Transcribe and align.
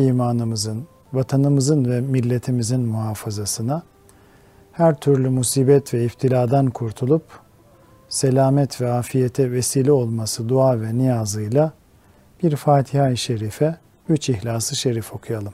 imanımızın, 0.00 0.86
vatanımızın 1.12 1.90
ve 1.90 2.00
milletimizin 2.00 2.80
muhafazasına, 2.80 3.82
her 4.72 4.96
türlü 4.96 5.30
musibet 5.30 5.94
ve 5.94 6.04
iftiladan 6.04 6.70
kurtulup, 6.70 7.22
selamet 8.08 8.80
ve 8.80 8.92
afiyete 8.92 9.52
vesile 9.52 9.92
olması 9.92 10.48
dua 10.48 10.80
ve 10.80 10.98
niyazıyla 10.98 11.72
bir 12.42 12.56
Fatiha-i 12.56 13.16
Şerife, 13.16 13.76
üç 14.08 14.28
İhlas-ı 14.28 14.76
Şerif 14.76 15.14
okuyalım. 15.14 15.52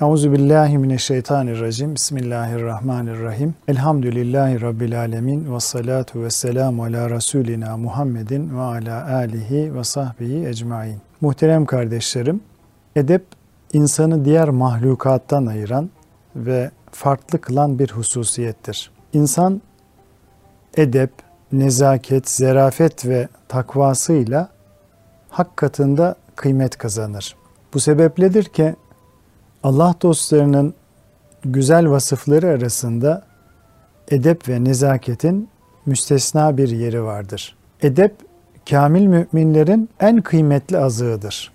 Euzu 0.00 0.32
billahi 0.32 0.78
mineşşeytanirracim. 0.78 1.94
Bismillahirrahmanirrahim. 1.94 3.54
Elhamdülillahi 3.68 4.60
rabbil 4.60 5.00
alamin 5.00 5.54
ve 5.54 5.60
salatu 5.60 6.22
vesselamu 6.22 6.84
ala 6.84 7.10
rasulina 7.10 7.76
Muhammedin 7.76 8.56
ve 8.56 8.60
ala 8.60 9.14
alihi 9.14 9.74
ve 9.74 9.84
sahbihi 9.84 10.46
ecmaîn. 10.46 10.96
Muhterem 11.20 11.66
kardeşlerim, 11.66 12.40
edep 12.96 13.24
insanı 13.72 14.24
diğer 14.24 14.48
mahlukattan 14.48 15.46
ayıran 15.46 15.90
ve 16.36 16.70
farklı 16.90 17.40
kılan 17.40 17.78
bir 17.78 17.90
hususiyettir. 17.90 18.90
İnsan 19.12 19.62
edep, 20.76 21.10
nezaket, 21.52 22.30
zerafet 22.30 23.06
ve 23.06 23.28
takvasıyla 23.48 24.48
hak 25.30 25.56
katında 25.56 26.14
kıymet 26.36 26.78
kazanır. 26.78 27.36
Bu 27.74 27.80
sebepledir 27.80 28.44
ki 28.44 28.76
Allah 29.62 29.94
dostlarının 30.02 30.74
güzel 31.44 31.90
vasıfları 31.90 32.48
arasında 32.48 33.22
edep 34.08 34.48
ve 34.48 34.64
nezaketin 34.64 35.48
müstesna 35.86 36.56
bir 36.56 36.68
yeri 36.68 37.02
vardır. 37.02 37.56
Edep, 37.82 38.14
kamil 38.70 39.06
müminlerin 39.06 39.88
en 40.00 40.22
kıymetli 40.22 40.78
azığıdır. 40.78 41.52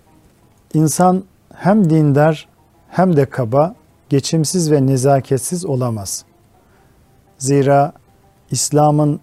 İnsan 0.74 1.24
hem 1.62 1.90
dindar 1.90 2.48
hem 2.88 3.16
de 3.16 3.26
kaba, 3.26 3.74
geçimsiz 4.08 4.70
ve 4.70 4.86
nezaketsiz 4.86 5.66
olamaz. 5.66 6.24
Zira 7.38 7.92
İslam'ın 8.50 9.20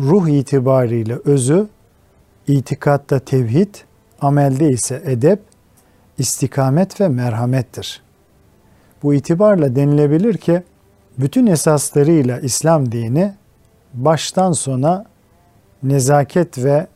ruh 0.00 0.28
itibariyle 0.28 1.18
özü, 1.24 1.68
itikatta 2.46 3.18
tevhid, 3.18 3.74
amelde 4.20 4.68
ise 4.68 5.02
edep, 5.04 5.40
istikamet 6.18 7.00
ve 7.00 7.08
merhamettir. 7.08 8.02
Bu 9.02 9.14
itibarla 9.14 9.76
denilebilir 9.76 10.36
ki 10.36 10.62
bütün 11.18 11.46
esaslarıyla 11.46 12.40
İslam 12.40 12.92
dini 12.92 13.34
baştan 13.94 14.52
sona 14.52 15.04
nezaket 15.82 16.58
ve 16.58 16.86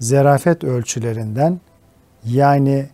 zerafet 0.00 0.64
ölçülerinden 0.64 1.60
yani 2.24 2.86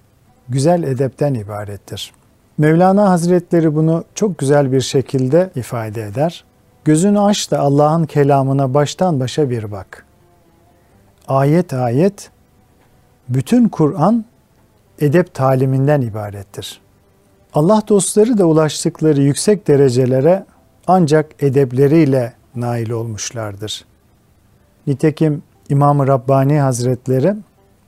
güzel 0.51 0.83
edepten 0.83 1.35
ibarettir. 1.35 2.13
Mevlana 2.59 3.11
Hazretleri 3.11 3.75
bunu 3.75 4.05
çok 4.15 4.39
güzel 4.39 4.73
bir 4.73 4.81
şekilde 4.81 5.51
ifade 5.55 6.03
eder. 6.03 6.45
Gözünü 6.85 7.21
aç 7.21 7.51
da 7.51 7.59
Allah'ın 7.59 8.05
kelamına 8.05 8.75
baştan 8.75 9.21
başa 9.21 9.51
bir 9.51 9.73
bak. 9.73 10.07
Ayet 11.29 11.73
ayet 11.73 12.31
bütün 13.29 13.69
Kur'an 13.69 14.25
edep 14.99 15.35
taliminden 15.35 16.01
ibarettir. 16.01 16.81
Allah 17.55 17.83
dostları 17.89 18.39
da 18.39 18.45
ulaştıkları 18.45 19.23
yüksek 19.23 19.69
derecelere 19.69 20.45
ancak 20.87 21.43
edepleriyle 21.43 22.33
nail 22.55 22.91
olmuşlardır. 22.91 23.85
Nitekim 24.87 25.43
İmam-ı 25.69 26.07
Rabbani 26.07 26.61
Hazretleri 26.61 27.35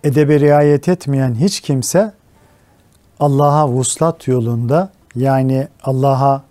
edebe 0.05 0.41
riayet 0.41 0.89
etmeyen 0.89 1.35
hiç 1.35 1.61
kimse 1.61 2.13
Allah'a 3.23 3.69
vuslat 3.69 4.29
yolunda 4.29 4.91
yani 5.15 5.69
Allah'a 5.85 6.43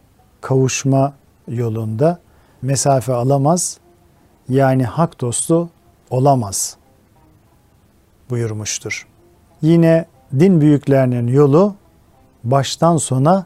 kavuşma 0.42 1.14
yolunda 1.48 2.20
mesafe 2.62 3.14
alamaz 3.14 3.78
yani 4.50 4.84
hak 4.84 5.22
dostu 5.22 5.70
olamaz 6.10 6.78
buyurmuştur. 8.30 9.08
Yine 9.62 10.06
din 10.40 10.62
büyüklerinin 10.62 11.28
yolu 11.28 11.76
baştan 12.44 12.98
sona 12.98 13.46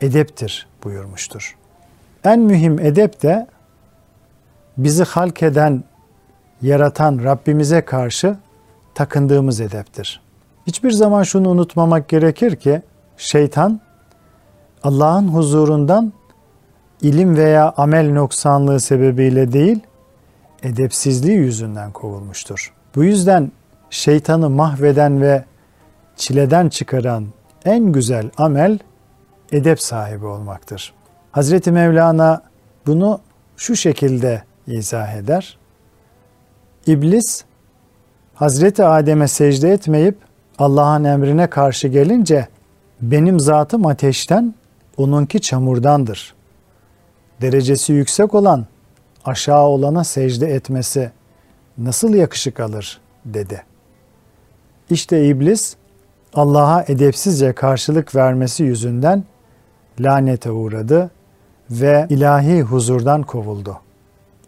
edeptir 0.00 0.66
buyurmuştur. 0.84 1.56
En 2.24 2.40
mühim 2.40 2.78
edep 2.78 3.22
de 3.22 3.46
bizi 4.76 5.04
halk 5.04 5.42
eden, 5.42 5.84
yaratan 6.62 7.24
Rabbimize 7.24 7.84
karşı 7.84 8.36
takındığımız 8.94 9.60
edeptir. 9.60 10.23
Hiçbir 10.66 10.90
zaman 10.90 11.22
şunu 11.22 11.48
unutmamak 11.48 12.08
gerekir 12.08 12.56
ki 12.56 12.82
şeytan 13.16 13.80
Allah'ın 14.82 15.28
huzurundan 15.28 16.12
ilim 17.02 17.36
veya 17.36 17.74
amel 17.76 18.12
noksanlığı 18.12 18.80
sebebiyle 18.80 19.52
değil, 19.52 19.80
edepsizliği 20.62 21.36
yüzünden 21.38 21.92
kovulmuştur. 21.92 22.72
Bu 22.94 23.04
yüzden 23.04 23.52
şeytanı 23.90 24.50
mahveden 24.50 25.20
ve 25.20 25.44
çileden 26.16 26.68
çıkaran 26.68 27.26
en 27.64 27.92
güzel 27.92 28.30
amel 28.36 28.78
edep 29.52 29.80
sahibi 29.80 30.26
olmaktır. 30.26 30.94
Hazreti 31.32 31.72
Mevlana 31.72 32.42
bunu 32.86 33.20
şu 33.56 33.76
şekilde 33.76 34.42
izah 34.66 35.14
eder. 35.14 35.58
İblis 36.86 37.44
Hazreti 38.34 38.84
Adem'e 38.84 39.28
secde 39.28 39.70
etmeyip 39.70 40.18
Allah'ın 40.58 41.04
emrine 41.04 41.46
karşı 41.46 41.88
gelince 41.88 42.48
benim 43.00 43.40
zatım 43.40 43.86
ateşten, 43.86 44.54
onunki 44.96 45.40
çamurdandır. 45.40 46.34
Derecesi 47.40 47.92
yüksek 47.92 48.34
olan 48.34 48.66
aşağı 49.24 49.62
olana 49.62 50.04
secde 50.04 50.54
etmesi 50.54 51.10
nasıl 51.78 52.14
yakışık 52.14 52.60
alır 52.60 53.00
dedi. 53.24 53.62
İşte 54.90 55.26
iblis 55.28 55.76
Allah'a 56.34 56.84
edepsizce 56.88 57.52
karşılık 57.52 58.14
vermesi 58.14 58.62
yüzünden 58.64 59.24
lanete 60.00 60.50
uğradı 60.50 61.10
ve 61.70 62.06
ilahi 62.10 62.62
huzurdan 62.62 63.22
kovuldu. 63.22 63.80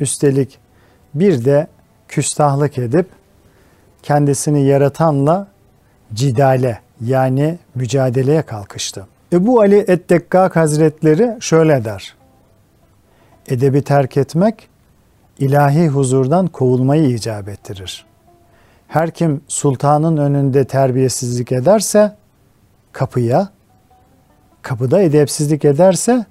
Üstelik 0.00 0.58
bir 1.14 1.44
de 1.44 1.66
küstahlık 2.08 2.78
edip 2.78 3.08
kendisini 4.02 4.62
yaratanla 4.66 5.48
cidale 6.14 6.80
yani 7.00 7.58
mücadeleye 7.74 8.42
kalkıştı. 8.42 9.06
Ebu 9.32 9.60
Ali 9.60 9.84
Eddekkak 9.88 10.56
Hazretleri 10.56 11.36
şöyle 11.40 11.84
der. 11.84 12.14
Edebi 13.48 13.82
terk 13.82 14.16
etmek 14.16 14.68
ilahi 15.38 15.88
huzurdan 15.88 16.46
kovulmayı 16.46 17.08
icap 17.08 17.48
ettirir. 17.48 18.06
Her 18.88 19.10
kim 19.10 19.40
sultanın 19.48 20.16
önünde 20.16 20.64
terbiyesizlik 20.64 21.52
ederse 21.52 22.16
kapıya, 22.92 23.48
kapıda 24.62 25.02
edepsizlik 25.02 25.64
ederse 25.64 26.26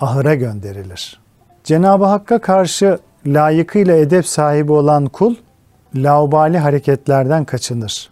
ahıra 0.00 0.34
gönderilir. 0.34 1.20
Cenab-ı 1.64 2.04
Hakk'a 2.04 2.38
karşı 2.38 2.98
layıkıyla 3.26 3.96
edep 3.96 4.26
sahibi 4.26 4.72
olan 4.72 5.06
kul 5.06 5.34
laubali 5.94 6.58
hareketlerden 6.58 7.44
kaçınır. 7.44 8.10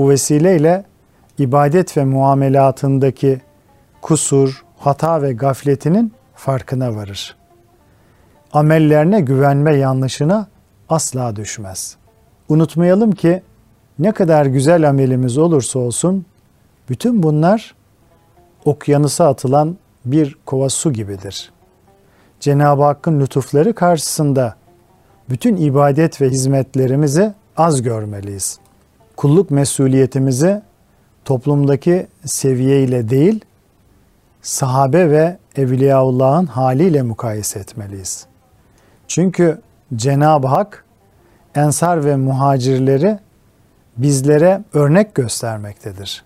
Bu 0.00 0.10
vesileyle 0.10 0.84
ibadet 1.38 1.96
ve 1.96 2.04
muamelatındaki 2.04 3.40
kusur, 4.02 4.64
hata 4.78 5.22
ve 5.22 5.32
gafletinin 5.32 6.12
farkına 6.34 6.96
varır. 6.96 7.36
Amellerine 8.52 9.20
güvenme 9.20 9.76
yanlışına 9.76 10.46
asla 10.88 11.36
düşmez. 11.36 11.96
Unutmayalım 12.48 13.12
ki 13.12 13.42
ne 13.98 14.12
kadar 14.12 14.46
güzel 14.46 14.88
amelimiz 14.88 15.38
olursa 15.38 15.78
olsun 15.78 16.26
bütün 16.88 17.22
bunlar 17.22 17.74
okyanusa 18.64 19.28
atılan 19.28 19.76
bir 20.04 20.36
kova 20.46 20.68
su 20.68 20.92
gibidir. 20.92 21.52
Cenab-ı 22.40 22.82
Hakk'ın 22.82 23.20
lütufları 23.20 23.74
karşısında 23.74 24.54
bütün 25.30 25.56
ibadet 25.56 26.20
ve 26.20 26.28
hizmetlerimizi 26.28 27.32
az 27.56 27.82
görmeliyiz. 27.82 28.60
Kulluk 29.20 29.50
mesuliyetimizi 29.50 30.62
toplumdaki 31.24 32.06
seviyeyle 32.24 33.08
değil, 33.08 33.44
sahabe 34.42 35.10
ve 35.10 35.38
Evliyaullah'ın 35.56 36.46
haliyle 36.46 37.02
mukayese 37.02 37.58
etmeliyiz. 37.58 38.26
Çünkü 39.08 39.60
Cenab-ı 39.96 40.46
Hak 40.46 40.84
ensar 41.54 42.04
ve 42.04 42.16
muhacirleri 42.16 43.18
bizlere 43.96 44.62
örnek 44.72 45.14
göstermektedir. 45.14 46.24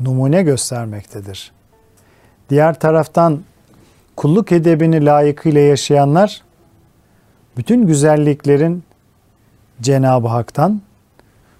Numune 0.00 0.42
göstermektedir. 0.42 1.52
Diğer 2.50 2.80
taraftan 2.80 3.40
kulluk 4.16 4.52
edebini 4.52 5.04
layıkıyla 5.04 5.60
yaşayanlar 5.60 6.42
bütün 7.56 7.86
güzelliklerin 7.86 8.82
Cenab-ı 9.80 10.28
Hak'tan, 10.28 10.80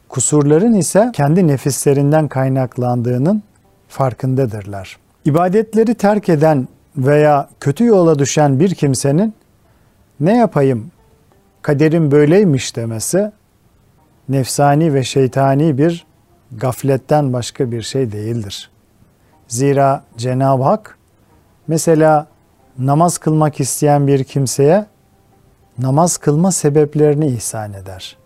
kusurların 0.08 0.74
ise 0.74 1.10
kendi 1.12 1.46
nefislerinden 1.46 2.28
kaynaklandığının 2.28 3.42
farkındadırlar. 3.88 4.98
İbadetleri 5.24 5.94
terk 5.94 6.28
eden 6.28 6.68
veya 6.96 7.48
kötü 7.60 7.84
yola 7.84 8.18
düşen 8.18 8.60
bir 8.60 8.74
kimsenin 8.74 9.34
ne 10.20 10.36
yapayım 10.36 10.90
kaderim 11.62 12.10
böyleymiş 12.10 12.76
demesi 12.76 13.32
nefsani 14.28 14.94
ve 14.94 15.04
şeytani 15.04 15.78
bir 15.78 16.06
gafletten 16.52 17.32
başka 17.32 17.72
bir 17.72 17.82
şey 17.82 18.12
değildir. 18.12 18.70
Zira 19.48 20.02
Cenab-ı 20.16 20.62
Hak 20.62 20.98
mesela 21.68 22.26
namaz 22.78 23.18
kılmak 23.18 23.60
isteyen 23.60 24.06
bir 24.06 24.24
kimseye 24.24 24.86
namaz 25.78 26.16
kılma 26.16 26.52
sebeplerini 26.52 27.26
ihsan 27.26 27.72
eder. 27.72 28.16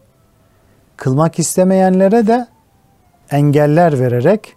Kılmak 1.03 1.39
istemeyenlere 1.39 2.27
de 2.27 2.47
engeller 3.31 4.01
vererek 4.01 4.57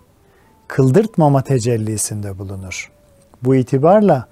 kıldırtmama 0.67 1.41
tecellisinde 1.41 2.39
bulunur. 2.39 2.91
Bu 3.43 3.55
itibarla 3.55 4.27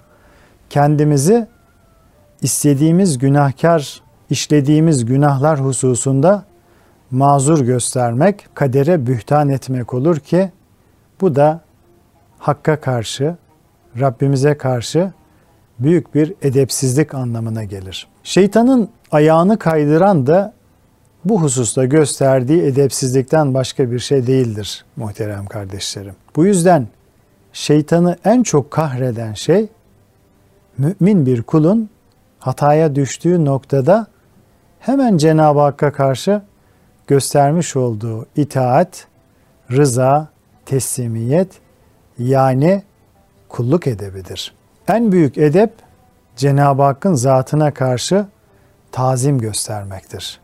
kendimizi 0.70 1.46
istediğimiz 2.42 3.18
günahkar, 3.18 4.02
işlediğimiz 4.30 5.04
günahlar 5.04 5.64
hususunda 5.64 6.44
mazur 7.10 7.60
göstermek, 7.60 8.48
kadere 8.54 9.06
bühtan 9.06 9.48
etmek 9.48 9.94
olur 9.94 10.16
ki 10.16 10.52
bu 11.20 11.34
da 11.34 11.60
Hakk'a 12.38 12.80
karşı, 12.80 13.36
Rabbimize 14.00 14.58
karşı 14.58 15.12
büyük 15.78 16.14
bir 16.14 16.34
edepsizlik 16.42 17.14
anlamına 17.14 17.64
gelir. 17.64 18.08
Şeytanın 18.22 18.88
ayağını 19.10 19.58
kaydıran 19.58 20.26
da 20.26 20.53
bu 21.24 21.42
hususta 21.42 21.84
gösterdiği 21.84 22.62
edepsizlikten 22.62 23.54
başka 23.54 23.90
bir 23.90 23.98
şey 23.98 24.26
değildir 24.26 24.84
muhterem 24.96 25.46
kardeşlerim. 25.46 26.14
Bu 26.36 26.46
yüzden 26.46 26.88
şeytanı 27.52 28.16
en 28.24 28.42
çok 28.42 28.70
kahreden 28.70 29.34
şey 29.34 29.68
mümin 30.78 31.26
bir 31.26 31.42
kulun 31.42 31.90
hataya 32.38 32.94
düştüğü 32.94 33.44
noktada 33.44 34.06
hemen 34.80 35.16
Cenab-ı 35.16 35.60
Hakk'a 35.60 35.92
karşı 35.92 36.42
göstermiş 37.06 37.76
olduğu 37.76 38.26
itaat, 38.36 39.06
rıza, 39.70 40.28
teslimiyet 40.66 41.48
yani 42.18 42.82
kulluk 43.48 43.86
edebidir. 43.86 44.54
En 44.88 45.12
büyük 45.12 45.38
edep 45.38 45.72
Cenab-ı 46.36 46.82
Hakk'ın 46.82 47.14
zatına 47.14 47.74
karşı 47.74 48.26
tazim 48.92 49.38
göstermektir. 49.38 50.43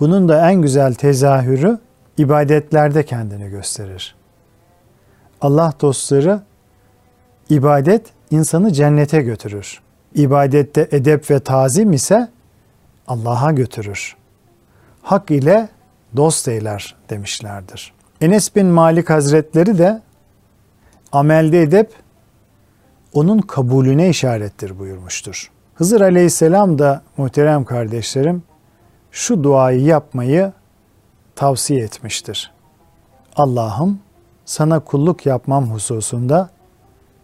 Bunun 0.00 0.28
da 0.28 0.50
en 0.50 0.62
güzel 0.62 0.94
tezahürü 0.94 1.78
ibadetlerde 2.18 3.02
kendini 3.02 3.50
gösterir. 3.50 4.14
Allah 5.40 5.72
dostları 5.80 6.40
ibadet 7.50 8.06
insanı 8.30 8.72
cennete 8.72 9.22
götürür. 9.22 9.80
İbadette 10.14 10.88
edep 10.90 11.30
ve 11.30 11.40
tazim 11.40 11.92
ise 11.92 12.28
Allah'a 13.08 13.52
götürür. 13.52 14.16
Hak 15.02 15.30
ile 15.30 15.68
dost 16.16 16.48
eyler 16.48 16.94
demişlerdir. 17.10 17.92
Enes 18.20 18.56
bin 18.56 18.66
Malik 18.66 19.10
Hazretleri 19.10 19.78
de 19.78 20.02
amelde 21.12 21.62
edep 21.62 21.92
onun 23.12 23.38
kabulüne 23.38 24.08
işarettir 24.08 24.78
buyurmuştur. 24.78 25.50
Hızır 25.74 26.00
Aleyhisselam 26.00 26.78
da 26.78 27.02
muhterem 27.16 27.64
kardeşlerim 27.64 28.42
şu 29.16 29.44
duayı 29.44 29.80
yapmayı 29.80 30.52
tavsiye 31.36 31.84
etmiştir. 31.84 32.52
Allah'ım 33.36 33.98
sana 34.44 34.80
kulluk 34.80 35.26
yapmam 35.26 35.70
hususunda 35.70 36.50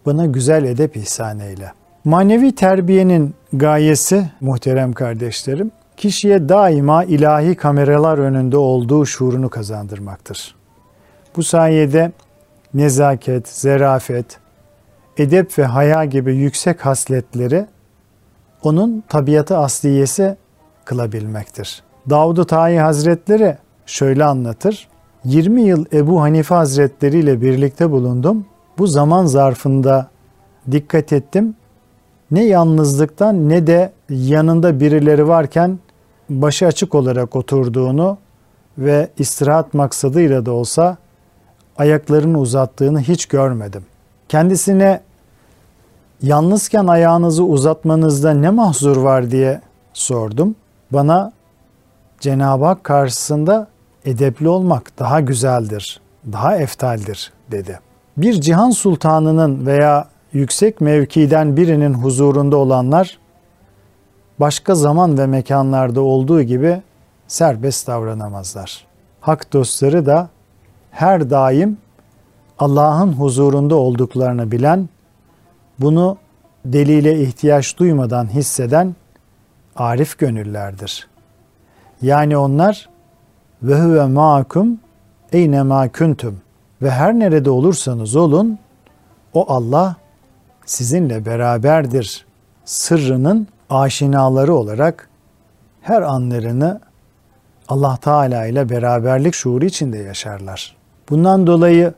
bana 0.05 0.25
güzel 0.25 0.63
edep 0.63 0.97
ihsan 0.97 1.39
eyle. 1.39 1.71
Manevi 2.05 2.55
terbiyenin 2.55 3.35
gayesi 3.53 4.29
muhterem 4.41 4.93
kardeşlerim, 4.93 5.71
kişiye 5.97 6.49
daima 6.49 7.03
ilahi 7.03 7.55
kameralar 7.55 8.17
önünde 8.17 8.57
olduğu 8.57 9.05
şuurunu 9.05 9.49
kazandırmaktır. 9.49 10.55
Bu 11.35 11.43
sayede 11.43 12.11
nezaket, 12.73 13.47
zerafet, 13.47 14.39
edep 15.17 15.59
ve 15.59 15.65
haya 15.65 16.05
gibi 16.05 16.35
yüksek 16.35 16.85
hasletleri 16.85 17.65
onun 18.63 19.03
tabiatı 19.09 19.57
asliyesi 19.57 20.37
kılabilmektir. 20.85 21.83
Davud-u 22.09 22.45
Tayi 22.45 22.79
Hazretleri 22.79 23.57
şöyle 23.85 24.25
anlatır. 24.25 24.87
20 25.25 25.61
yıl 25.61 25.85
Ebu 25.93 26.21
Hanife 26.21 26.55
Hazretleri 26.55 27.19
ile 27.19 27.41
birlikte 27.41 27.91
bulundum. 27.91 28.45
Bu 28.77 28.87
zaman 28.87 29.25
zarfında 29.25 30.07
dikkat 30.71 31.13
ettim. 31.13 31.55
Ne 32.31 32.45
yalnızlıktan 32.45 33.49
ne 33.49 33.67
de 33.67 33.91
yanında 34.09 34.79
birileri 34.79 35.27
varken 35.27 35.79
başı 36.29 36.67
açık 36.67 36.95
olarak 36.95 37.35
oturduğunu 37.35 38.17
ve 38.77 39.09
istirahat 39.17 39.73
maksadıyla 39.73 40.45
da 40.45 40.51
olsa 40.51 40.97
ayaklarını 41.77 42.39
uzattığını 42.39 42.99
hiç 42.99 43.25
görmedim. 43.25 43.85
Kendisine 44.29 45.01
yalnızken 46.21 46.87
ayağınızı 46.87 47.43
uzatmanızda 47.43 48.33
ne 48.33 48.49
mahzur 48.49 48.97
var 48.97 49.31
diye 49.31 49.61
sordum. 49.93 50.55
Bana 50.93 51.31
Cenab-ı 52.19 52.65
Hak 52.65 52.83
karşısında 52.83 53.67
edepli 54.05 54.49
olmak 54.49 54.99
daha 54.99 55.19
güzeldir, 55.19 56.01
daha 56.31 56.57
eftaldir 56.57 57.33
dedi. 57.51 57.79
Bir 58.17 58.41
cihan 58.41 58.69
sultanının 58.69 59.65
veya 59.65 60.07
yüksek 60.33 60.81
mevkiden 60.81 61.57
birinin 61.57 61.93
huzurunda 61.93 62.57
olanlar 62.57 63.17
başka 64.39 64.75
zaman 64.75 65.17
ve 65.17 65.27
mekanlarda 65.27 66.01
olduğu 66.01 66.41
gibi 66.41 66.81
serbest 67.27 67.87
davranamazlar. 67.87 68.85
Hak 69.21 69.53
dostları 69.53 70.05
da 70.05 70.29
her 70.91 71.29
daim 71.29 71.77
Allah'ın 72.59 73.13
huzurunda 73.13 73.75
olduklarını 73.75 74.51
bilen, 74.51 74.89
bunu 75.79 76.17
delile 76.65 77.21
ihtiyaç 77.21 77.77
duymadan 77.77 78.27
hisseden 78.27 78.95
arif 79.75 80.19
gönüllerdir. 80.19 81.07
Yani 82.01 82.37
onlar 82.37 82.89
ve 83.63 83.81
huve 83.81 84.05
ma'akum 84.05 84.79
eyne 85.31 85.61
ma 85.61 85.91
kuntum 85.91 86.41
ve 86.81 86.91
her 86.91 87.13
nerede 87.13 87.49
olursanız 87.49 88.15
olun 88.15 88.59
o 89.33 89.53
Allah 89.53 89.95
sizinle 90.65 91.25
beraberdir 91.25 92.25
sırrının 92.65 93.47
aşinaları 93.69 94.53
olarak 94.53 95.09
her 95.81 96.01
anlarını 96.01 96.81
Allah 97.67 97.97
Teala 97.97 98.45
ile 98.45 98.69
beraberlik 98.69 99.33
şuuru 99.33 99.65
içinde 99.65 99.97
yaşarlar. 99.97 100.75
Bundan 101.09 101.47
dolayı 101.47 101.93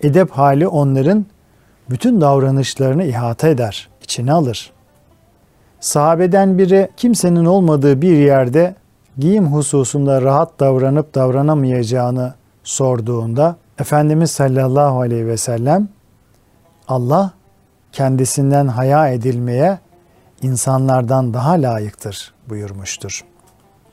edep 0.00 0.30
hali 0.30 0.68
onların 0.68 1.26
bütün 1.90 2.20
davranışlarını 2.20 3.04
ihata 3.04 3.48
eder, 3.48 3.88
içine 4.02 4.32
alır. 4.32 4.72
Sahabeden 5.82 6.58
biri 6.58 6.88
kimsenin 6.96 7.44
olmadığı 7.44 8.02
bir 8.02 8.16
yerde 8.16 8.74
giyim 9.18 9.46
hususunda 9.46 10.22
rahat 10.22 10.60
davranıp 10.60 11.14
davranamayacağını 11.14 12.34
sorduğunda 12.64 13.56
Efendimiz 13.78 14.30
sallallahu 14.30 15.00
aleyhi 15.00 15.26
ve 15.26 15.36
sellem 15.36 15.88
Allah 16.88 17.32
kendisinden 17.92 18.68
haya 18.68 19.08
edilmeye 19.08 19.78
insanlardan 20.42 21.34
daha 21.34 21.52
layıktır 21.52 22.34
buyurmuştur. 22.48 23.24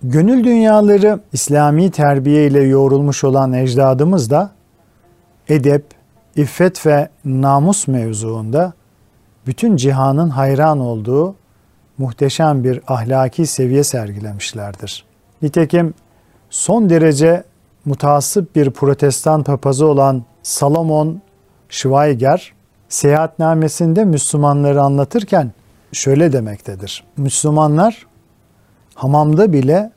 Gönül 0.04 0.44
dünyaları 0.44 1.20
İslami 1.34 1.92
terbiye 1.92 2.48
ile 2.48 2.64
yoğrulmuş 2.64 3.24
olan 3.24 3.54
ecdadımız 3.54 4.30
da 4.30 4.52
edep, 5.48 5.86
iffet 6.36 6.86
ve 6.86 7.10
namus 7.26 7.88
mevzuunda 7.88 8.74
bütün 9.48 9.76
cihanın 9.76 10.30
hayran 10.30 10.80
olduğu 10.80 11.36
muhteşem 12.00 12.64
bir 12.64 12.82
ahlaki 12.88 13.46
seviye 13.46 13.84
sergilemişlerdir. 13.84 15.06
Nitekim 15.42 15.94
son 16.50 16.90
derece 16.90 17.44
mutasip 17.86 18.56
bir 18.56 18.72
protestan 18.72 19.44
papazı 19.44 19.86
olan 19.86 20.24
Salomon 20.44 21.22
Schweiger 21.70 22.54
seyahatnamesinde 22.90 24.06
Müslümanları 24.06 24.82
anlatırken 24.82 25.52
şöyle 25.92 26.34
demektedir. 26.34 27.04
Müslümanlar 27.18 28.06
hamamda 28.96 29.54
bile 29.54 29.92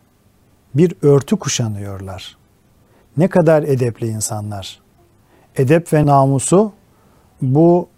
bir 0.74 0.94
örtü 1.02 1.36
kuşanıyorlar. 1.36 2.36
Ne 3.16 3.28
kadar 3.28 3.62
edepli 3.62 4.06
insanlar. 4.06 4.80
Edep 5.56 5.92
ve 5.92 6.06
namusu 6.06 6.72
bu 7.42 7.88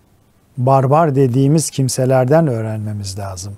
barbar 0.56 1.14
dediğimiz 1.14 1.70
kimselerden 1.70 2.46
öğrenmemiz 2.46 3.18
lazım. 3.18 3.56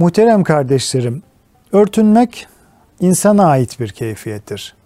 Muhterem 0.00 0.44
kardeşlerim, 0.44 1.22
örtünmek 1.72 2.46
insana 3.00 3.46
ait 3.46 3.80
bir 3.80 3.88
keyfiyettir. 3.88 4.76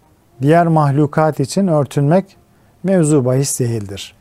Diğer 0.42 0.66
mahlukat 0.66 1.40
için 1.40 1.66
örtünmek 1.66 2.37
mevzu 2.83 3.25
bahis 3.25 3.61
değildir. 3.61 4.14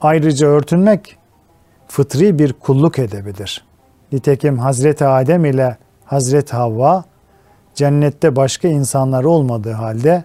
Ayrıca 0.00 0.46
örtünmek 0.46 1.16
fıtri 1.88 2.38
bir 2.38 2.52
kulluk 2.52 2.98
edebilir. 2.98 3.64
Nitekim 4.12 4.58
Hazreti 4.58 5.06
Adem 5.06 5.44
ile 5.44 5.76
Hazreti 6.04 6.56
Havva 6.56 7.04
cennette 7.74 8.36
başka 8.36 8.68
insanlar 8.68 9.24
olmadığı 9.24 9.72
halde 9.72 10.24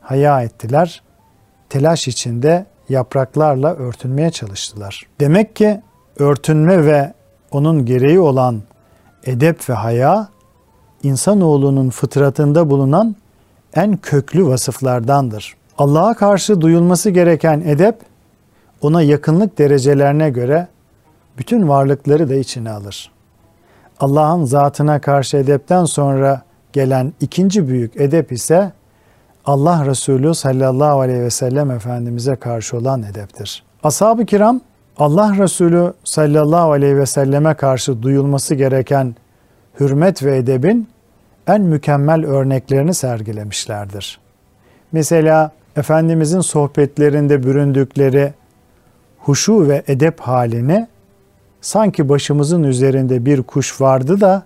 haya 0.00 0.42
ettiler. 0.42 1.02
Telaş 1.68 2.08
içinde 2.08 2.66
yapraklarla 2.88 3.74
örtünmeye 3.74 4.30
çalıştılar. 4.30 5.06
Demek 5.20 5.56
ki 5.56 5.80
örtünme 6.18 6.86
ve 6.86 7.12
onun 7.50 7.86
gereği 7.86 8.20
olan 8.20 8.62
edep 9.24 9.70
ve 9.70 9.74
haya 9.74 10.28
insanoğlunun 11.02 11.90
fıtratında 11.90 12.70
bulunan 12.70 13.16
en 13.74 13.96
köklü 13.96 14.46
vasıflardandır. 14.46 15.56
Allah'a 15.78 16.14
karşı 16.14 16.60
duyulması 16.60 17.10
gereken 17.10 17.60
edep 17.60 17.98
ona 18.80 19.02
yakınlık 19.02 19.58
derecelerine 19.58 20.30
göre 20.30 20.68
bütün 21.38 21.68
varlıkları 21.68 22.28
da 22.28 22.34
içine 22.34 22.70
alır. 22.70 23.10
Allah'ın 24.00 24.44
zatına 24.44 25.00
karşı 25.00 25.36
edepten 25.36 25.84
sonra 25.84 26.42
gelen 26.72 27.12
ikinci 27.20 27.68
büyük 27.68 28.00
edep 28.00 28.32
ise 28.32 28.72
Allah 29.44 29.86
Resulü 29.86 30.34
sallallahu 30.34 31.00
aleyhi 31.00 31.20
ve 31.20 31.30
sellem 31.30 31.70
Efendimiz'e 31.70 32.36
karşı 32.36 32.76
olan 32.76 33.02
edeptir. 33.02 33.64
Ashab-ı 33.82 34.26
kiram 34.26 34.60
Allah 34.98 35.38
Resulü 35.38 35.92
sallallahu 36.04 36.72
aleyhi 36.72 36.96
ve 36.96 37.06
selleme 37.06 37.54
karşı 37.54 38.02
duyulması 38.02 38.54
gereken 38.54 39.14
hürmet 39.80 40.22
ve 40.22 40.36
edebin 40.36 40.88
en 41.46 41.60
mükemmel 41.60 42.26
örneklerini 42.26 42.94
sergilemişlerdir. 42.94 44.20
Mesela 44.92 45.52
Efendimizin 45.76 46.40
sohbetlerinde 46.40 47.42
büründükleri 47.42 48.32
huşu 49.18 49.68
ve 49.68 49.82
edep 49.86 50.20
halini 50.20 50.86
sanki 51.60 52.08
başımızın 52.08 52.62
üzerinde 52.62 53.26
bir 53.26 53.42
kuş 53.42 53.80
vardı 53.80 54.20
da 54.20 54.42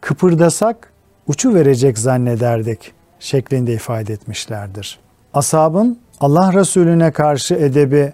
kıpırdasak 0.00 0.92
uçu 1.26 1.54
verecek 1.54 1.98
zannederdik 1.98 2.92
şeklinde 3.20 3.72
ifade 3.72 4.12
etmişlerdir. 4.12 4.98
Asabın 5.34 5.98
Allah 6.20 6.52
Resulüne 6.52 7.10
karşı 7.10 7.54
edebi 7.54 8.12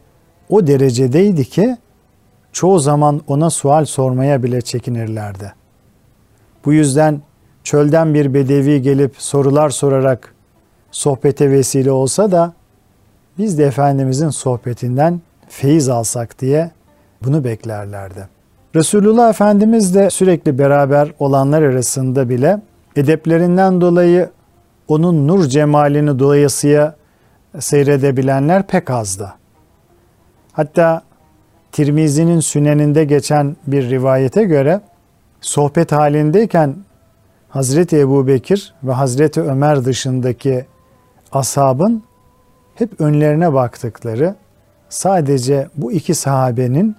o 0.53 0.67
derecedeydi 0.67 1.45
ki 1.45 1.77
çoğu 2.53 2.79
zaman 2.79 3.21
ona 3.27 3.51
sual 3.51 3.85
sormaya 3.85 4.43
bile 4.43 4.61
çekinirlerdi. 4.61 5.53
Bu 6.65 6.73
yüzden 6.73 7.21
çölden 7.65 8.15
bir 8.15 8.35
bedevi 8.35 8.83
gelip 8.83 9.15
sorular 9.19 9.71
sorarak 9.71 10.35
sohbete 10.91 11.51
vesile 11.51 11.93
olsa 11.93 12.33
da 12.33 12.53
biz 13.39 13.59
de 13.59 13.65
Efendimizin 13.65 14.31
sohbetinden 14.31 15.21
feyiz 15.49 15.89
alsak 15.89 16.41
diye 16.41 16.71
bunu 17.25 17.45
beklerlerdi. 17.45 18.29
Resulullah 18.75 19.31
Efendimiz 19.31 19.95
de 19.95 20.11
sürekli 20.11 20.59
beraber 20.59 21.13
olanlar 21.19 21.63
arasında 21.63 22.29
bile 22.29 22.61
edeplerinden 22.97 23.81
dolayı 23.81 24.31
onun 24.89 25.29
nur 25.29 25.45
cemalini 25.45 26.19
dolayısıya 26.19 26.97
seyredebilenler 27.59 28.67
pek 28.67 28.91
azdı. 28.91 29.42
Hatta 30.53 31.03
Tirmizi'nin 31.73 32.41
süneninde 32.41 33.05
geçen 33.05 33.57
bir 33.67 33.91
rivayete 33.91 34.45
göre 34.45 34.81
sohbet 35.41 35.93
halindeyken 35.93 36.77
Hazreti 37.49 37.99
Ebu 37.99 38.27
Bekir 38.27 38.75
ve 38.83 38.93
Hazreti 38.93 39.43
Ömer 39.43 39.85
dışındaki 39.85 40.67
ashabın 41.33 42.03
hep 42.75 43.01
önlerine 43.01 43.53
baktıkları 43.53 44.35
sadece 44.89 45.69
bu 45.77 45.93
iki 45.93 46.15
sahabenin 46.15 46.97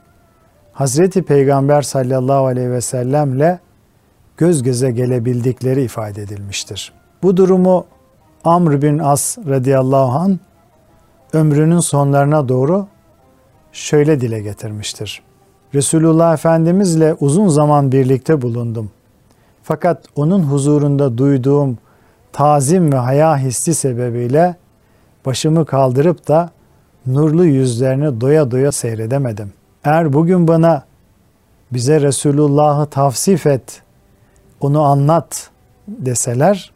Hazreti 0.73 1.23
Peygamber 1.23 1.81
sallallahu 1.81 2.45
aleyhi 2.45 2.71
ve 2.71 2.81
sellemle 2.81 3.59
göz 4.37 4.63
göze 4.63 4.91
gelebildikleri 4.91 5.83
ifade 5.83 6.21
edilmiştir. 6.21 6.93
Bu 7.23 7.37
durumu 7.37 7.85
Amr 8.43 8.81
bin 8.81 8.99
As 8.99 9.37
radıyallahu 9.37 10.19
an 10.19 10.39
ömrünün 11.33 11.79
sonlarına 11.79 12.49
doğru 12.49 12.87
şöyle 13.73 14.21
dile 14.21 14.39
getirmiştir. 14.41 15.21
Resulullah 15.73 16.33
Efendimizle 16.33 17.13
uzun 17.19 17.47
zaman 17.47 17.91
birlikte 17.91 18.41
bulundum. 18.41 18.91
Fakat 19.63 20.05
onun 20.15 20.43
huzurunda 20.43 21.17
duyduğum 21.17 21.77
tazim 22.33 22.93
ve 22.93 22.97
haya 22.97 23.37
hissi 23.37 23.75
sebebiyle 23.75 24.55
başımı 25.25 25.65
kaldırıp 25.65 26.27
da 26.27 26.49
nurlu 27.05 27.45
yüzlerini 27.45 28.21
doya 28.21 28.51
doya 28.51 28.71
seyredemedim. 28.71 29.53
Eğer 29.83 30.13
bugün 30.13 30.47
bana 30.47 30.83
bize 31.71 32.01
Resulullah'ı 32.01 32.85
tavsif 32.85 33.47
et, 33.47 33.81
onu 34.61 34.81
anlat 34.81 35.49
deseler 35.87 36.71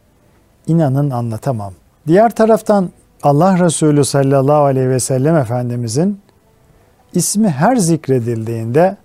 inanın 0.66 1.10
anlatamam. 1.10 1.72
Diğer 2.06 2.34
taraftan 2.34 2.90
Allah 3.22 3.58
Resulü 3.64 4.04
sallallahu 4.04 4.62
aleyhi 4.62 4.88
ve 4.88 5.00
sellem 5.00 5.36
Efendimizin 5.36 6.20
ismi 7.14 7.48
her 7.48 7.76
zikredildiğinde 7.76 8.96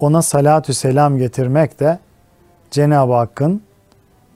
ona 0.00 0.22
salatü 0.22 0.74
selam 0.74 1.18
getirmek 1.18 1.80
de 1.80 1.98
Cenab-ı 2.70 3.12
Hakk'ın 3.12 3.62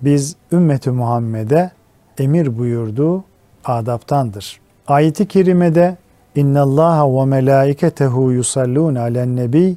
biz 0.02 0.37
ümmeti 0.52 0.90
Muhammed'e 0.90 1.71
emir 2.19 2.59
buyurduğu 2.59 3.25
adaptandır. 3.64 4.61
Ayet-i 4.87 5.28
kerimede 5.28 5.97
İnna 6.35 6.62
Allaha 6.62 7.21
ve 7.21 7.25
melaiketehu 7.25 8.33
yusallun 8.33 8.95
alen 8.95 9.37
nebi 9.37 9.76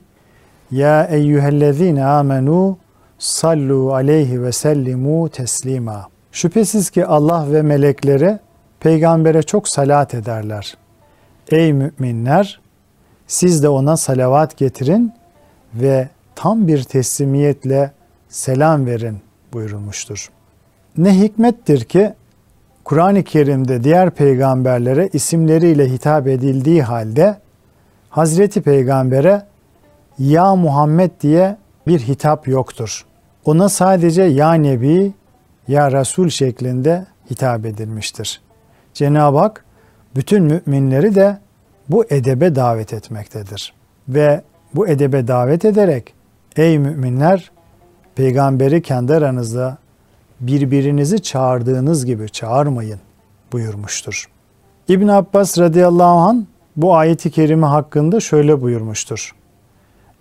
ya 0.72 1.04
eyyühellezine 1.04 2.06
amenu 2.06 2.78
sallu 3.20 3.94
aleyhi 3.94 4.44
ve 4.44 4.52
sellimu 4.52 5.30
teslima. 5.30 6.08
Şüphesiz 6.32 6.90
ki 6.90 7.06
Allah 7.06 7.52
ve 7.52 7.62
melekleri 7.62 8.40
peygambere 8.80 9.44
çok 9.44 9.68
salat 9.68 10.14
ederler. 10.14 10.78
Ey 11.52 11.74
müminler 11.74 12.63
siz 13.28 13.64
de 13.64 13.70
ona 13.70 13.98
salavat 13.98 14.58
getirin 14.58 15.14
ve 15.74 16.10
tam 16.36 16.68
bir 16.68 16.84
teslimiyetle 16.84 17.92
selam 18.30 18.86
verin 18.86 19.18
buyurulmuştur. 19.54 20.30
Ne 20.98 21.20
hikmettir 21.20 21.84
ki 21.84 22.14
Kur'an-ı 22.84 23.24
Kerim'de 23.24 23.84
diğer 23.84 24.10
peygamberlere 24.10 25.10
isimleriyle 25.14 25.90
hitap 25.90 26.28
edildiği 26.28 26.84
halde 26.84 27.38
Hazreti 28.10 28.62
Peygamber'e 28.62 29.46
Ya 30.20 30.56
Muhammed 30.56 31.12
diye 31.22 31.58
bir 31.88 32.00
hitap 32.00 32.48
yoktur. 32.48 33.06
Ona 33.46 33.70
sadece 33.70 34.24
Ya 34.24 34.54
Nebi, 34.54 35.14
Ya 35.68 35.92
Resul 35.92 36.30
şeklinde 36.30 37.06
hitap 37.32 37.66
edilmiştir. 37.66 38.42
Cenab-ı 38.94 39.38
Hak 39.38 39.66
bütün 40.16 40.44
müminleri 40.44 41.16
de 41.16 41.38
bu 41.94 42.06
edebe 42.10 42.56
davet 42.56 42.94
etmektedir. 42.94 43.74
Ve 44.08 44.42
bu 44.76 44.88
edebe 44.88 45.28
davet 45.28 45.66
ederek 45.66 46.14
ey 46.56 46.80
müminler 46.80 47.52
peygamberi 48.16 48.82
kendi 48.82 49.14
aranızda 49.14 49.78
birbirinizi 50.40 51.22
çağırdığınız 51.22 52.06
gibi 52.06 52.30
çağırmayın 52.30 53.00
buyurmuştur. 53.52 54.26
İbn 54.88 55.08
Abbas 55.08 55.60
radıyallahu 55.60 56.18
an 56.18 56.48
bu 56.76 56.96
ayeti 56.96 57.32
kerime 57.32 57.68
hakkında 57.68 58.20
şöyle 58.20 58.62
buyurmuştur. 58.62 59.36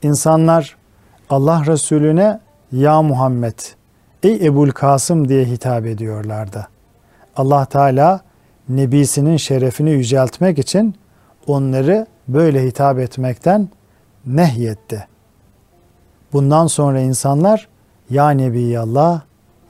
İnsanlar 0.03 0.77
Allah 1.31 1.63
Resulüne 1.67 2.41
ya 2.73 3.03
Muhammed 3.03 3.59
ey 4.23 4.47
Ebul 4.47 4.71
Kasım 4.71 5.29
diye 5.29 5.45
hitap 5.45 5.87
ediyorlardı. 5.87 6.69
Allah 7.37 7.65
Teala 7.65 8.21
nebisinin 8.69 9.37
şerefini 9.37 9.91
yüceltmek 9.91 10.59
için 10.59 10.95
onları 11.47 12.07
böyle 12.29 12.63
hitap 12.63 12.99
etmekten 12.99 13.69
nehyetti. 14.27 15.07
Bundan 16.33 16.67
sonra 16.67 17.01
insanlar 17.01 17.69
ya 18.11 18.31
Nebiyallah, 18.31 19.21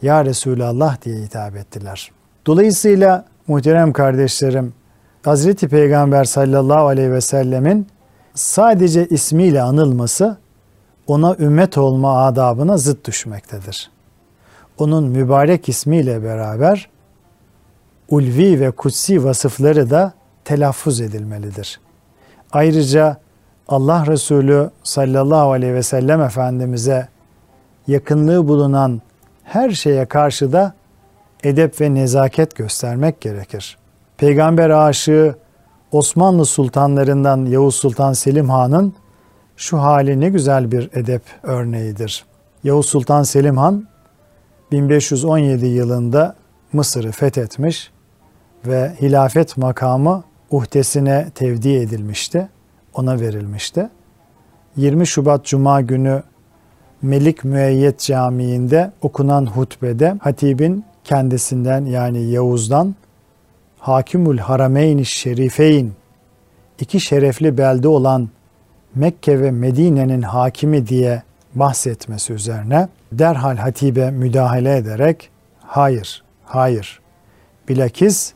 ya 0.02 0.24
Resulallah 0.24 1.02
diye 1.04 1.16
hitap 1.16 1.56
ettiler. 1.56 2.10
Dolayısıyla 2.46 3.24
muhterem 3.48 3.92
kardeşlerim, 3.92 4.74
Hazreti 5.22 5.68
Peygamber 5.68 6.24
sallallahu 6.24 6.86
aleyhi 6.86 7.12
ve 7.12 7.20
sellemin 7.20 7.86
sadece 8.34 9.06
ismiyle 9.06 9.62
anılması 9.62 10.36
ona 11.06 11.36
ümmet 11.38 11.78
olma 11.78 12.24
adabına 12.24 12.76
zıt 12.76 13.06
düşmektedir. 13.06 13.90
Onun 14.78 15.04
mübarek 15.04 15.68
ismiyle 15.68 16.22
beraber 16.22 16.88
ulvi 18.08 18.60
ve 18.60 18.70
kutsi 18.70 19.24
vasıfları 19.24 19.90
da 19.90 20.12
telaffuz 20.44 21.00
edilmelidir. 21.00 21.80
Ayrıca 22.52 23.16
Allah 23.68 24.06
Resulü 24.06 24.70
sallallahu 24.82 25.52
aleyhi 25.52 25.74
ve 25.74 25.82
sellem 25.82 26.22
Efendimiz'e 26.22 27.08
yakınlığı 27.86 28.48
bulunan 28.48 29.02
her 29.44 29.70
şeye 29.70 30.06
karşı 30.06 30.52
da 30.52 30.74
edep 31.42 31.80
ve 31.80 31.94
nezaket 31.94 32.56
göstermek 32.56 33.20
gerekir. 33.20 33.78
Peygamber 34.16 34.70
aşığı 34.70 35.34
Osmanlı 35.92 36.44
sultanlarından 36.44 37.46
Yavuz 37.46 37.74
Sultan 37.74 38.12
Selim 38.12 38.50
Han'ın 38.50 38.94
şu 39.56 39.78
hali 39.78 40.20
ne 40.20 40.28
güzel 40.28 40.72
bir 40.72 40.90
edep 40.92 41.22
örneğidir. 41.42 42.24
Yavuz 42.64 42.86
Sultan 42.86 43.22
Selim 43.22 43.56
Han 43.56 43.86
1517 44.72 45.66
yılında 45.66 46.34
Mısır'ı 46.72 47.12
fethetmiş 47.12 47.90
ve 48.66 48.92
hilafet 49.00 49.56
makamı 49.56 50.24
uhdesine 50.52 51.30
tevdi 51.34 51.68
edilmişti. 51.68 52.48
Ona 52.94 53.20
verilmişti. 53.20 53.88
20 54.76 55.06
Şubat 55.06 55.44
Cuma 55.44 55.80
günü 55.80 56.22
Melik 57.02 57.44
Müeyyet 57.44 57.98
Camii'nde 58.00 58.92
okunan 59.02 59.46
hutbede 59.46 60.16
hatibin 60.20 60.84
kendisinden 61.04 61.84
yani 61.84 62.22
Yavuz'dan 62.22 62.94
Hakimul 63.78 64.38
Harameyn 64.38 65.02
Şerifeyn 65.02 65.92
iki 66.80 67.00
şerefli 67.00 67.58
belde 67.58 67.88
olan 67.88 68.28
Mekke 68.94 69.40
ve 69.40 69.50
Medine'nin 69.50 70.22
hakimi 70.22 70.86
diye 70.86 71.22
bahsetmesi 71.54 72.32
üzerine 72.32 72.88
derhal 73.12 73.56
hatibe 73.56 74.10
müdahale 74.10 74.76
ederek 74.76 75.30
hayır, 75.60 76.22
hayır. 76.44 77.00
Bilakis 77.68 78.32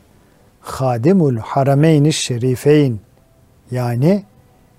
Hadimul 0.67 1.37
Harameyn 1.37 2.09
Şerifeyn 2.09 2.99
yani 3.71 4.23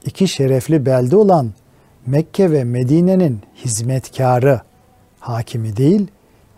iki 0.04 0.28
şerefli 0.28 0.86
belde 0.86 1.16
olan 1.16 1.52
Mekke 2.06 2.50
ve 2.50 2.64
Medine'nin 2.64 3.40
hizmetkarı, 3.64 4.60
hakimi 5.20 5.76
değil, 5.76 6.06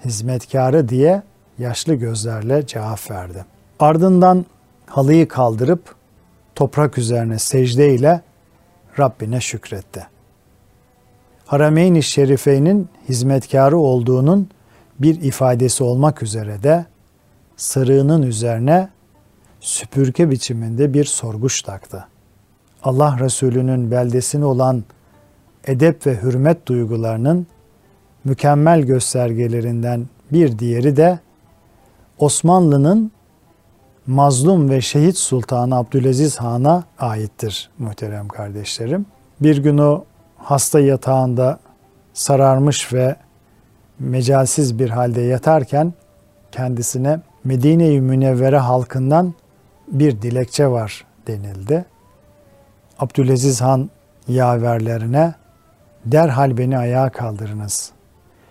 hizmetkarı 0.05 0.89
diye 0.89 1.23
yaşlı 1.59 1.95
gözlerle 1.95 2.67
cevap 2.67 3.11
verdi. 3.11 3.45
Ardından 3.79 4.47
halıyı 4.87 5.29
kaldırıp 5.29 5.95
toprak 6.55 6.99
üzerine 6.99 7.39
secde 7.39 7.95
ile 7.95 8.21
Rabbine 8.99 9.41
şükretti. 9.41 10.07
Harameyn-i 11.47 12.03
Şerifeyn'in 12.03 12.89
hizmetkarı 13.09 13.79
olduğunun 13.79 14.49
bir 14.99 15.23
ifadesi 15.23 15.85
olmak 15.85 16.23
üzere 16.23 16.63
de 16.63 16.87
sarığının 17.57 18.23
üzerine 18.23 18.89
süpürge 19.61 20.31
biçiminde 20.31 20.95
bir 20.95 21.05
sorguç 21.05 21.63
taktı. 21.63 22.07
Allah 22.83 23.17
Resulü'nün 23.21 23.91
beldesini 23.91 24.45
olan 24.45 24.85
edep 25.65 26.07
ve 26.07 26.23
hürmet 26.23 26.67
duygularının 26.67 27.47
mükemmel 28.25 28.83
göstergelerinden 28.83 30.07
bir 30.33 30.59
diğeri 30.59 30.97
de 30.97 31.19
Osmanlı'nın 32.19 33.13
mazlum 34.07 34.71
ve 34.71 34.81
şehit 34.81 35.19
sultanı 35.19 35.77
Abdülaziz 35.77 36.37
Han'a 36.37 36.85
aittir 36.99 37.71
muhterem 37.79 38.29
kardeşlerim. 38.29 39.07
Bir 39.41 39.57
gün 39.57 39.79
o 39.79 40.05
hasta 40.37 40.81
yatağında 40.81 41.59
sararmış 42.13 42.93
ve 42.93 43.17
mecalsiz 43.99 44.79
bir 44.79 44.91
halde 44.91 45.21
yatarken 45.21 45.93
kendisine 46.53 47.21
Medine-i 47.45 48.01
Münevvere 48.01 48.59
halkından 48.59 49.35
bir 49.91 50.23
dilekçe 50.23 50.67
var 50.67 51.05
denildi. 51.27 51.85
Abdülaziz 52.99 53.61
Han 53.61 53.91
yaverlerine 54.29 55.35
derhal 56.05 56.59
beni 56.59 56.79
ayağa 56.79 57.11
kaldırınız. 57.11 57.93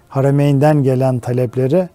Harameyn'den 0.09 0.83
gelen 0.83 1.19
talepleri 1.19 1.89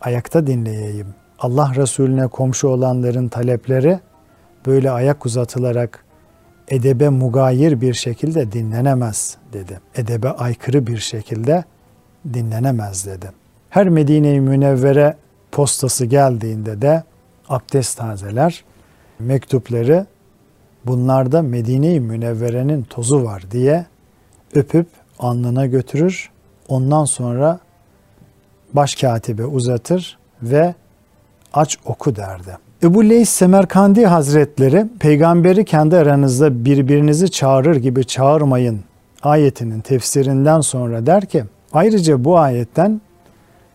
ayakta 0.00 0.46
dinleyeyim. 0.46 1.06
Allah 1.38 1.72
Resulüne 1.76 2.26
komşu 2.26 2.68
olanların 2.68 3.28
talepleri 3.28 4.00
böyle 4.66 4.90
ayak 4.90 5.26
uzatılarak 5.26 6.04
edebe 6.68 7.08
mugayir 7.08 7.80
bir 7.80 7.94
şekilde 7.94 8.52
dinlenemez 8.52 9.36
dedi. 9.52 9.80
Edebe 9.94 10.30
aykırı 10.30 10.86
bir 10.86 10.98
şekilde 10.98 11.64
dinlenemez 12.34 13.06
dedi. 13.06 13.30
Her 13.70 13.88
Medine-i 13.88 14.40
Münevvere 14.40 15.16
postası 15.52 16.06
geldiğinde 16.06 16.82
de 16.82 17.02
abdest 17.48 17.98
tazeler, 17.98 18.64
mektupları 19.18 20.06
bunlarda 20.86 21.42
Medine-i 21.42 22.00
Münevvere'nin 22.00 22.82
tozu 22.82 23.24
var 23.24 23.44
diye 23.50 23.86
öpüp 24.54 24.86
alnına 25.18 25.66
götürür. 25.66 26.30
Ondan 26.68 27.04
sonra 27.04 27.58
başkatibe 28.72 29.44
uzatır 29.44 30.18
ve 30.42 30.74
aç 31.52 31.78
oku 31.84 32.16
derdi. 32.16 32.58
Ebu 32.82 33.08
Leys 33.08 33.28
Semerkandi 33.28 34.06
Hazretleri 34.06 34.86
peygamberi 34.98 35.64
kendi 35.64 35.96
aranızda 35.96 36.64
birbirinizi 36.64 37.30
çağırır 37.30 37.76
gibi 37.76 38.04
çağırmayın 38.04 38.80
ayetinin 39.22 39.80
tefsirinden 39.80 40.60
sonra 40.60 41.06
der 41.06 41.26
ki 41.26 41.44
ayrıca 41.72 42.24
bu 42.24 42.38
ayetten 42.38 43.00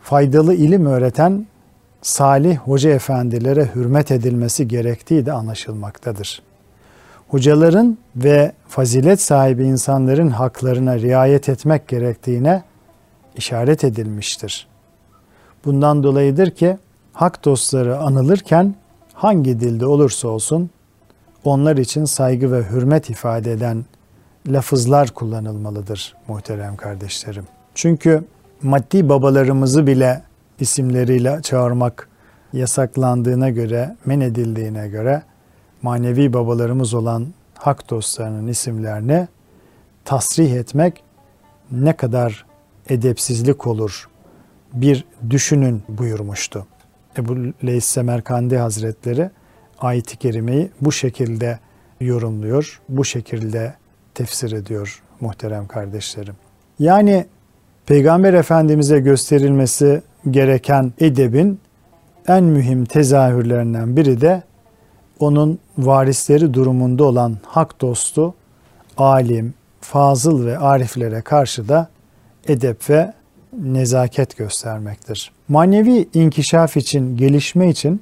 faydalı 0.01 0.53
ilim 0.53 0.85
öğreten 0.85 1.45
salih 2.01 2.57
hoca 2.57 2.89
efendilere 2.89 3.69
hürmet 3.75 4.11
edilmesi 4.11 4.67
gerektiği 4.67 5.25
de 5.25 5.33
anlaşılmaktadır. 5.33 6.41
Hocaların 7.27 7.97
ve 8.15 8.51
fazilet 8.67 9.21
sahibi 9.21 9.63
insanların 9.63 10.29
haklarına 10.29 10.99
riayet 10.99 11.49
etmek 11.49 11.87
gerektiğine 11.87 12.63
işaret 13.35 13.83
edilmiştir. 13.83 14.67
Bundan 15.65 16.03
dolayıdır 16.03 16.49
ki 16.49 16.77
hak 17.13 17.45
dostları 17.45 17.97
anılırken 17.97 18.75
hangi 19.13 19.59
dilde 19.59 19.85
olursa 19.85 20.27
olsun 20.27 20.69
onlar 21.43 21.77
için 21.77 22.05
saygı 22.05 22.51
ve 22.51 22.63
hürmet 22.69 23.09
ifade 23.09 23.51
eden 23.51 23.85
lafızlar 24.47 25.09
kullanılmalıdır 25.09 26.15
muhterem 26.27 26.75
kardeşlerim. 26.75 27.43
Çünkü 27.75 28.23
maddi 28.61 29.09
babalarımızı 29.09 29.87
bile 29.87 30.21
isimleriyle 30.61 31.41
çağırmak 31.41 32.09
yasaklandığına 32.53 33.49
göre, 33.49 33.95
men 34.05 34.19
edildiğine 34.19 34.87
göre 34.87 35.23
manevi 35.81 36.33
babalarımız 36.33 36.93
olan 36.93 37.27
hak 37.53 37.89
dostlarının 37.89 38.47
isimlerini 38.47 39.27
tasrih 40.05 40.53
etmek 40.53 41.03
ne 41.71 41.93
kadar 41.93 42.45
edepsizlik 42.89 43.67
olur 43.67 44.09
bir 44.73 45.05
düşünün 45.29 45.83
buyurmuştu. 45.89 46.67
Ebu 47.17 47.35
Leys 47.65 47.85
Semerkandi 47.85 48.57
Hazretleri 48.57 49.29
ayet-i 49.79 50.17
kerimeyi 50.17 50.69
bu 50.81 50.91
şekilde 50.91 51.59
yorumluyor, 52.01 52.81
bu 52.89 53.05
şekilde 53.05 53.75
tefsir 54.13 54.51
ediyor 54.51 55.03
muhterem 55.19 55.67
kardeşlerim. 55.67 56.35
Yani 56.79 57.25
Peygamber 57.85 58.33
Efendimiz'e 58.33 58.99
gösterilmesi 58.99 60.01
gereken 60.29 60.93
edebin 60.99 61.59
en 62.27 62.43
mühim 62.43 62.85
tezahürlerinden 62.85 63.97
biri 63.97 64.21
de 64.21 64.43
onun 65.19 65.59
varisleri 65.77 66.53
durumunda 66.53 67.03
olan 67.03 67.37
hak 67.45 67.81
dostu, 67.81 68.33
alim, 68.97 69.53
fazıl 69.81 70.45
ve 70.45 70.57
ariflere 70.57 71.21
karşı 71.21 71.69
da 71.69 71.89
edep 72.47 72.89
ve 72.89 73.13
nezaket 73.61 74.37
göstermektir. 74.37 75.31
Manevi 75.47 76.07
inkişaf 76.13 76.77
için, 76.77 77.17
gelişme 77.17 77.69
için 77.69 78.01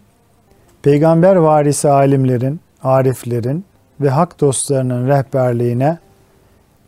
peygamber 0.82 1.36
varisi 1.36 1.90
alimlerin, 1.90 2.60
ariflerin 2.84 3.66
ve 4.02 4.10
hak 4.10 4.42
dostlarının 4.42 5.08
rehberliğine 5.08 5.98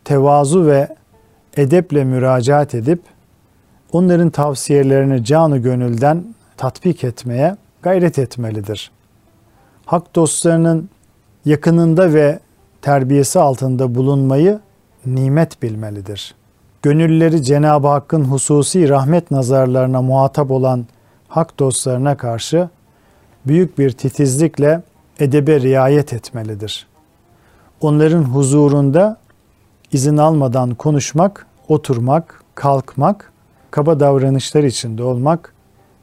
tevazu 0.04 0.66
ve 0.66 0.88
edeple 1.58 2.04
müracaat 2.04 2.76
edip 2.76 3.02
onların 3.92 4.30
tavsiyelerini 4.30 5.24
canı 5.24 5.58
gönülden 5.58 6.26
tatbik 6.58 7.04
etmeye 7.04 7.56
gayret 7.82 8.20
etmelidir. 8.20 8.92
Hak 9.86 10.16
dostlarının 10.16 10.90
yakınında 11.46 12.14
ve 12.14 12.40
terbiyesi 12.82 13.40
altında 13.40 13.96
bulunmayı 13.96 14.60
nimet 15.06 15.62
bilmelidir 15.62 16.36
gönülleri 16.82 17.44
Cenab-ı 17.44 17.88
Hakk'ın 17.88 18.24
hususi 18.24 18.90
rahmet 18.90 19.32
nazarlarına 19.32 20.02
muhatap 20.02 20.52
olan 20.52 20.86
hak 21.28 21.60
dostlarına 21.60 22.18
karşı 22.18 22.70
büyük 23.48 23.78
bir 23.78 23.92
titizlikle 23.92 24.82
edebe 25.20 25.62
riayet 25.62 26.14
etmelidir. 26.14 26.88
Onların 27.82 28.24
huzurunda 28.24 29.18
izin 29.92 30.18
almadan 30.18 30.76
konuşmak, 30.76 31.48
oturmak, 31.68 32.44
kalkmak, 32.56 33.32
kaba 33.72 34.00
davranışlar 34.00 34.64
içinde 34.64 35.04
olmak 35.04 35.54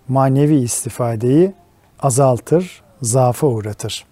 manevi 0.09 0.57
istifadeyi 0.57 1.52
azaltır, 2.00 2.83
zaafa 3.02 3.46
uğratır. 3.46 4.07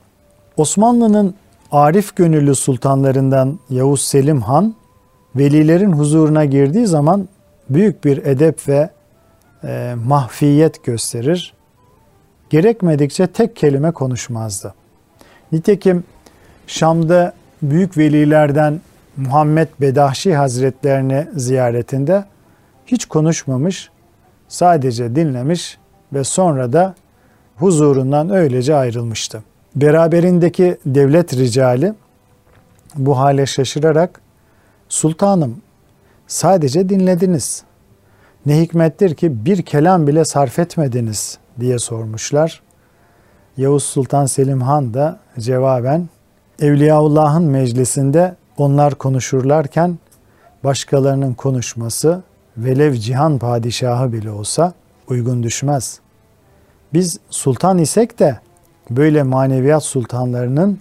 Osmanlı'nın 0.57 1.35
Arif 1.73 2.17
gönüllü 2.17 2.55
sultanlarından 2.55 3.59
Yavuz 3.71 4.03
Selim 4.03 4.41
Han, 4.41 4.75
velilerin 5.37 5.93
huzuruna 5.93 6.45
girdiği 6.45 6.87
zaman 6.87 7.29
büyük 7.71 8.05
bir 8.05 8.27
edep 8.27 8.69
ve 8.69 8.91
e, 9.65 9.95
mahfiyet 10.05 10.85
gösterir. 10.85 11.55
Gerekmedikçe 12.51 13.27
tek 13.27 13.57
kelime 13.57 13.91
konuşmazdı. 13.91 14.75
Nitekim 15.53 16.05
Şam'da 16.67 17.33
büyük 17.63 17.99
velilerden 17.99 18.81
Muhammed 19.17 19.69
Bedahşi 19.81 20.35
Hazretlerini 20.35 21.27
ziyaretinde 21.37 22.25
hiç 22.87 23.05
konuşmamış, 23.05 23.91
sadece 24.49 25.17
dinlemiş 25.17 25.79
ve 26.13 26.25
sonra 26.25 26.73
da 26.73 26.95
huzurundan 27.57 28.31
öylece 28.31 28.75
ayrılmıştı. 28.75 29.43
Beraberindeki 29.77 30.77
devlet 30.87 31.35
ricali 31.35 31.95
bu 32.97 33.19
hale 33.19 33.47
şaşırarak 33.47 34.21
Sultanım 34.89 35.63
sadece 36.27 36.89
dinlediniz. 36.89 37.63
Ne 38.47 38.61
hikmettir 38.61 39.15
ki 39.15 39.45
bir 39.45 39.63
kelam 39.63 40.07
bile 40.07 40.25
sarf 40.25 40.59
etmediniz 40.59 41.39
diye 41.61 41.79
sormuşlar. 41.79 42.63
Yavuz 43.57 43.85
Sultan 43.85 44.27
Selim 44.27 44.61
Han 44.61 44.95
da 44.95 45.19
cevaben 45.39 46.09
Evliyaullah'ın 46.61 47.45
meclisinde 47.45 48.37
onlar 48.57 48.95
konuşurlarken 48.95 49.99
başkalarının 50.65 51.35
konuşması 51.35 52.23
velev 52.59 52.95
cihan 52.95 53.39
padişahı 53.39 54.13
bile 54.13 54.31
olsa 54.31 54.73
uygun 55.09 55.43
düşmez. 55.43 56.01
Biz 56.93 57.19
sultan 57.31 57.79
isek 57.79 58.19
de 58.19 58.39
böyle 58.91 59.23
maneviyat 59.23 59.85
sultanlarının 59.85 60.79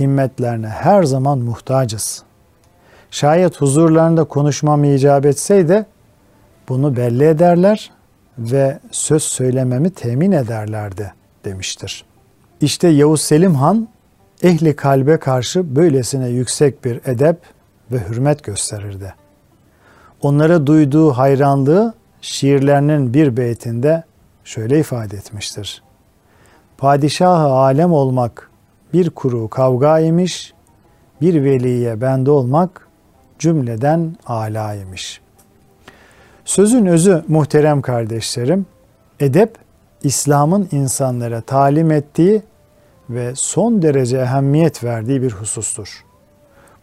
himmetlerine 0.00 0.68
her 0.68 1.02
zaman 1.02 1.38
muhtacız. 1.38 2.22
Şayet 3.10 3.60
huzurlarında 3.60 4.24
konuşmam 4.24 4.84
icap 4.84 5.26
etseydi 5.26 5.86
bunu 6.68 6.96
belli 6.96 7.24
ederler 7.24 7.90
ve 8.38 8.78
söz 8.90 9.22
söylememi 9.22 9.90
temin 9.90 10.32
ederlerdi 10.32 11.12
demiştir. 11.44 12.04
İşte 12.60 12.88
Yavuz 12.88 13.20
Selim 13.20 13.54
Han 13.54 13.88
ehli 14.42 14.76
kalbe 14.76 15.16
karşı 15.16 15.76
böylesine 15.76 16.28
yüksek 16.28 16.84
bir 16.84 17.00
edep 17.04 17.38
ve 17.92 18.08
hürmet 18.08 18.44
gösterirdi. 18.44 19.14
Onlara 20.22 20.66
duyduğu 20.66 21.12
hayranlığı 21.12 21.94
şiirlerinin 22.20 23.14
bir 23.14 23.36
beytinde 23.36 24.04
şöyle 24.44 24.80
ifade 24.80 25.16
etmiştir. 25.16 25.82
Padişahı 26.78 27.48
alem 27.48 27.92
olmak 27.92 28.50
bir 28.92 29.10
kuru 29.10 29.48
kavga 29.48 30.00
imiş, 30.00 30.54
bir 31.20 31.44
veliye 31.44 32.00
bende 32.00 32.30
olmak 32.30 32.88
cümleden 33.38 34.16
ala 34.26 34.74
imiş. 34.74 35.20
Sözün 36.44 36.86
özü 36.86 37.24
muhterem 37.28 37.82
kardeşlerim, 37.82 38.66
edep 39.20 39.58
İslam'ın 40.02 40.68
insanlara 40.72 41.40
talim 41.40 41.90
ettiği 41.90 42.42
ve 43.10 43.32
son 43.34 43.82
derece 43.82 44.18
ehemmiyet 44.18 44.84
verdiği 44.84 45.22
bir 45.22 45.30
husustur. 45.30 46.04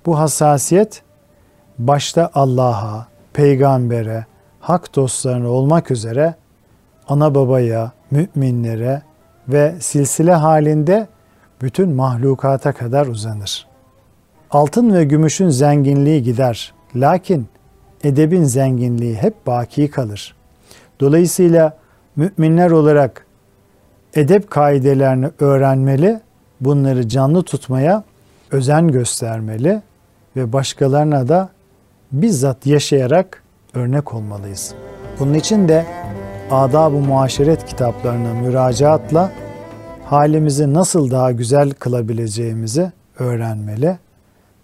Bu 0.06 0.19
hassasiyet 0.19 1.04
başta 1.80 2.30
Allah'a, 2.34 3.08
peygambere, 3.34 4.26
hak 4.60 4.96
dostlarına 4.96 5.48
olmak 5.50 5.91
üzere 5.91 6.36
ana 7.08 7.36
babaya, 7.36 7.91
müminlere 8.12 9.02
ve 9.48 9.76
silsile 9.80 10.34
halinde 10.34 11.08
bütün 11.62 11.89
mahlukata 11.89 12.74
kadar 12.74 13.08
uzanır. 13.08 13.67
Altın 14.52 14.93
ve 14.93 15.04
gümüşün 15.04 15.50
zenginliği 15.50 16.24
gider. 16.24 16.74
Lakin 16.96 17.48
edebin 18.04 18.43
zenginliği 18.43 19.15
hep 19.15 19.48
baki 19.48 19.91
kalır. 19.91 20.36
Dolayısıyla 21.00 21.78
müminler 22.15 22.72
olarak 22.72 23.26
edep 24.13 24.52
kaidelerini 24.52 25.30
öğrenmeli, 25.39 26.19
bunları 26.62 27.10
canlı 27.10 27.43
tutmaya 27.43 28.04
özen 28.52 28.88
göstermeli 28.88 29.82
ve 30.36 30.54
başkalarına 30.54 31.28
da 31.28 31.50
bizzat 32.13 32.65
yaşayarak 32.65 33.43
örnek 33.73 34.13
olmalıyız. 34.13 34.73
Bunun 35.19 35.34
için 35.34 35.67
de 35.67 35.86
adab-ı 36.52 36.97
muaşeret 36.97 37.65
kitaplarına 37.65 38.34
müracaatla 38.34 39.32
halimizi 40.06 40.73
nasıl 40.73 41.12
daha 41.12 41.32
güzel 41.32 41.71
kılabileceğimizi 41.71 42.91
öğrenmeli. 43.19 43.97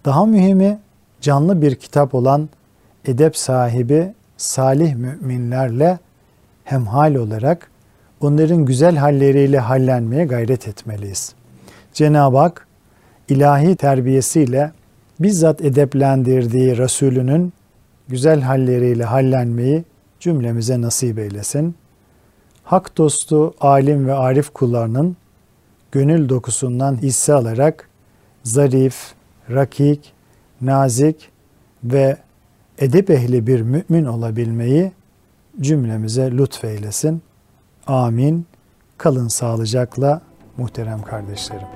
Daha 0.05 0.25
mühimi 0.25 0.79
canlı 1.21 1.61
bir 1.61 1.75
kitap 1.75 2.15
olan 2.15 2.49
edep 3.05 3.37
sahibi 3.37 4.13
salih 4.37 4.95
müminlerle 4.95 5.99
hemhal 6.63 7.15
olarak 7.15 7.71
onların 8.21 8.65
güzel 8.65 8.95
halleriyle 8.95 9.59
hallenmeye 9.59 10.25
gayret 10.25 10.67
etmeliyiz. 10.67 11.33
Cenab-ı 11.93 12.37
Hak 12.37 12.67
ilahi 13.29 13.75
terbiyesiyle 13.75 14.71
bizzat 15.19 15.61
edeplendirdiği 15.61 16.77
Resulünün 16.77 17.53
güzel 18.07 18.41
halleriyle 18.41 19.03
hallenmeyi 19.03 19.83
cümlemize 20.19 20.81
nasip 20.81 21.19
eylesin. 21.19 21.75
Hak 22.63 22.97
dostu, 22.97 23.53
alim 23.61 24.07
ve 24.07 24.13
arif 24.13 24.49
kullarının 24.49 25.17
gönül 25.91 26.29
dokusundan 26.29 27.01
hisse 27.01 27.33
alarak 27.33 27.89
zarif, 28.43 29.13
rakik, 29.49 30.13
nazik 30.61 31.29
ve 31.83 32.17
edep 32.77 33.09
ehli 33.09 33.47
bir 33.47 33.61
mümin 33.61 34.05
olabilmeyi 34.05 34.91
cümlemize 35.61 36.31
lütfeylesin. 36.31 37.21
Amin. 37.87 38.45
Kalın 38.97 39.27
sağlıcakla 39.27 40.21
muhterem 40.57 41.01
kardeşlerim. 41.01 41.67